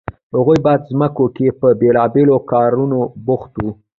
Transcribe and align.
هغوی 0.35 0.57
په 0.65 0.71
ځمکو 0.89 1.25
کې 1.35 1.47
په 1.59 1.67
بیلابیلو 1.79 2.35
کارونو 2.51 2.99
بوخت 3.25 3.51
وو. 3.61 3.71